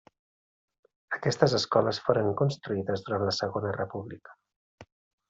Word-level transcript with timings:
Aquestes 1.17 1.53
escoles 1.57 1.99
foren 2.07 2.31
construïdes 2.39 3.05
durant 3.11 3.27
la 3.29 3.35
segona 3.41 3.75
República. 3.77 4.35